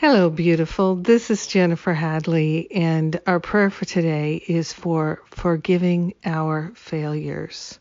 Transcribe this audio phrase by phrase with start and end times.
[0.00, 0.96] Hello, beautiful.
[0.96, 7.78] This is Jennifer Hadley, and our prayer for today is for forgiving our failures,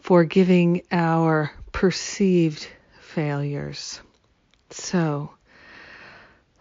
[0.00, 2.66] forgiving our perceived
[3.02, 4.00] failures.
[4.70, 5.32] So,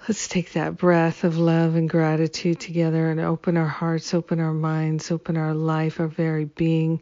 [0.08, 4.54] let's take that breath of love and gratitude together and open our hearts, open our
[4.54, 7.02] minds, open our life, our very being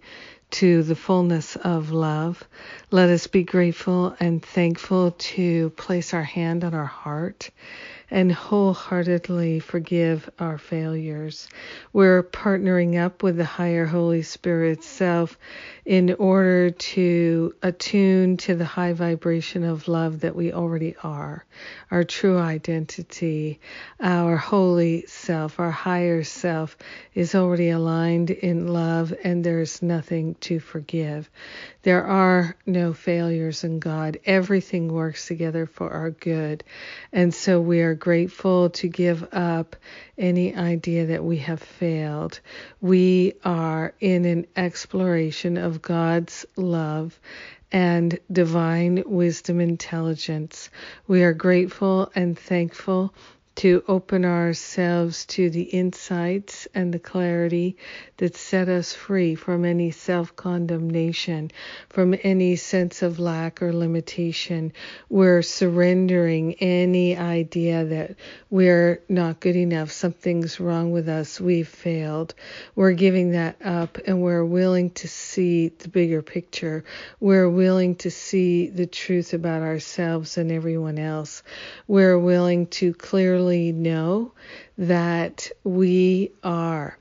[0.49, 2.43] to the fullness of love.
[2.89, 7.51] Let us be grateful and thankful to place our hand on our heart
[8.11, 11.47] and wholeheartedly forgive our failures.
[11.93, 15.37] We're partnering up with the higher Holy Spirit self
[15.85, 21.45] in order to attune to the high vibration of love that we already are,
[21.91, 23.59] our true identity,
[23.99, 26.77] our holy self, our higher self
[27.13, 31.29] is already aligned in love, and there's nothing to forgive.
[31.85, 34.17] There are no failures in God.
[34.25, 36.63] Everything works together for our good.
[37.13, 39.75] And so we are grateful to give up
[40.17, 42.39] any idea that we have failed.
[42.81, 47.19] We are in an exploration of God's love
[47.71, 50.71] and divine wisdom intelligence.
[51.05, 53.13] We are grateful and thankful
[53.55, 57.77] to open ourselves to the insights and the clarity
[58.17, 61.49] that set us free from any self condemnation,
[61.89, 64.73] from any sense of lack or limitation.
[65.09, 68.15] We're surrendering any idea that
[68.49, 72.33] we're not good enough, something's wrong with us, we've failed.
[72.75, 76.83] We're giving that up and we're willing to see the bigger picture.
[77.21, 81.41] We're willing to see the truth about ourselves and everyone else.
[81.87, 84.33] We're willing to clearly know
[84.77, 86.97] that we are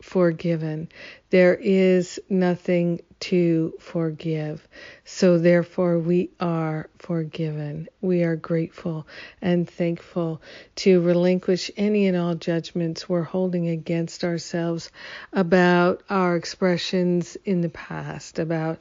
[0.00, 0.88] forgiven.
[1.30, 4.66] There is nothing to forgive.
[5.04, 7.88] So therefore we are forgiven.
[8.00, 9.06] We are grateful
[9.42, 10.40] and thankful
[10.76, 14.90] to relinquish any and all judgments we're holding against ourselves
[15.32, 18.78] about our expressions in the past, about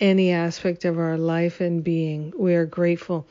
[0.00, 2.32] any aspect of our life and being.
[2.36, 3.26] We are grateful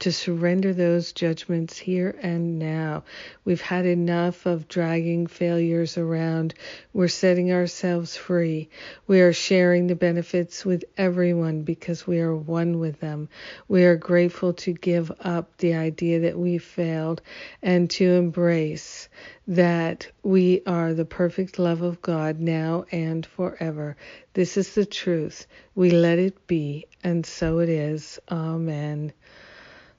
[0.00, 3.02] to surrender those judgments here and now.
[3.44, 6.54] We've had enough of dragging failures around.
[6.92, 8.68] We're setting ourselves free.
[9.08, 13.28] We are sharing the benefits with everyone because we are one with them.
[13.66, 17.20] We are grateful to give up the idea that we failed
[17.60, 19.08] and to embrace
[19.48, 23.96] that we are the perfect love of God now and forever.
[24.34, 25.46] This is the truth.
[25.74, 28.20] We let it be, and so it is.
[28.30, 29.12] Amen.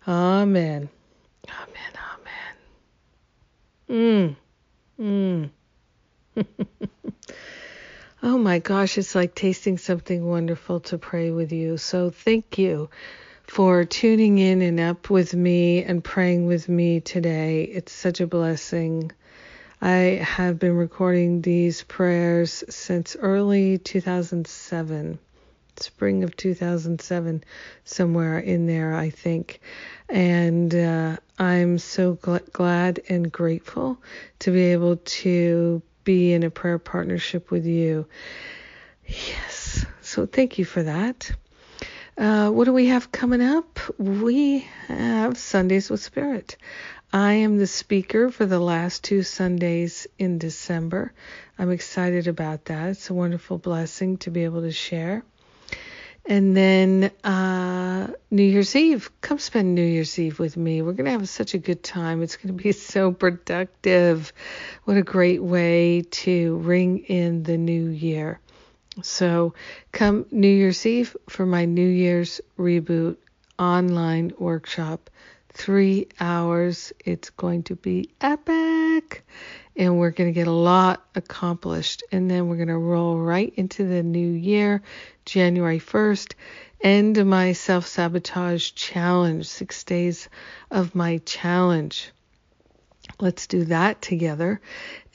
[0.10, 0.90] Amen.
[1.48, 1.94] Amen.
[3.88, 4.36] Amen.
[4.98, 5.52] Mm.
[6.36, 6.46] Mm.
[8.24, 11.78] oh my gosh, it's like tasting something wonderful to pray with you.
[11.78, 12.90] So thank you
[13.44, 17.62] for tuning in and up with me and praying with me today.
[17.62, 19.12] It's such a blessing.
[19.80, 25.20] I have been recording these prayers since early 2007
[25.82, 27.44] spring of 2007,
[27.84, 29.60] somewhere in there, I think.
[30.08, 34.02] And uh, I'm so gl- glad and grateful
[34.40, 38.08] to be able to be in a prayer partnership with you.
[39.06, 41.32] Yes, so thank you for that.
[42.18, 43.80] Uh, what do we have coming up?
[43.98, 46.58] We have Sundays with Spirit.
[47.14, 51.12] I am the speaker for the last two Sundays in December.
[51.58, 52.90] I'm excited about that.
[52.90, 55.24] It's a wonderful blessing to be able to share.
[56.26, 60.82] And then uh, New Year's Eve, come spend New Year's Eve with me.
[60.82, 62.22] We're going to have such a good time.
[62.22, 64.32] It's going to be so productive.
[64.84, 68.40] What a great way to ring in the new year.
[69.02, 69.54] So
[69.92, 73.18] come New Year's Eve for my New Year's Reboot
[73.58, 75.10] online workshop.
[75.54, 76.94] Three hours.
[77.06, 79.26] It's going to be epic.
[79.80, 82.04] And we're going to get a lot accomplished.
[82.12, 84.84] And then we're going to roll right into the new year
[85.26, 86.34] January 1st,
[86.82, 90.30] end my self sabotage challenge, six days
[90.70, 92.12] of my challenge.
[93.20, 94.60] Let's do that together.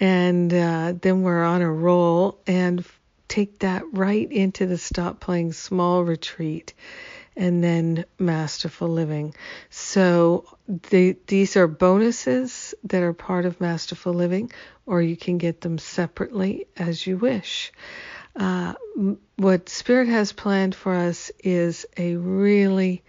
[0.01, 2.85] And uh, then we're on a roll and
[3.29, 6.75] take that right into the Stop Playing Small retreat
[7.37, 9.35] and then Masterful Living.
[9.71, 10.45] So
[10.91, 14.53] the, these are bonuses that are part of Masterful Living,
[14.87, 17.73] or you can get them separately as you wish.
[18.37, 18.75] Uh,
[19.37, 23.03] what Spirit has planned for us is a really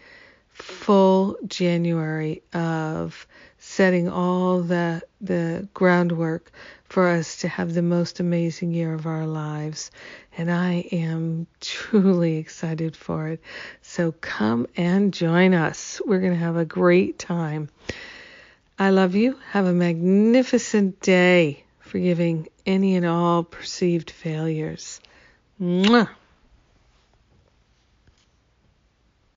[0.51, 3.27] full January of
[3.75, 6.49] setting all the the groundwork
[6.85, 9.91] for us to have the most amazing year of our lives
[10.37, 13.41] and I am truly excited for it.
[13.81, 16.01] So come and join us.
[16.05, 17.69] We're going to have a great time.
[18.79, 19.37] I love you.
[19.51, 25.01] Have a magnificent day, forgiving any and all perceived failures.
[25.61, 26.09] Mwah.